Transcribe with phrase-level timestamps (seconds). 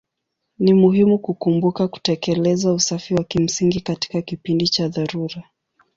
[0.59, 5.43] Ni muhimu kukumbuka kutekeleza usafi wa kimsingi katika kipindi cha dharura.